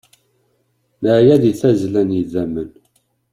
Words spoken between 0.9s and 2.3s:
Neɛya di tazzla n